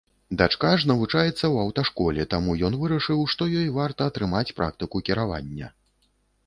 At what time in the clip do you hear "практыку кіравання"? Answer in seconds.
4.63-5.73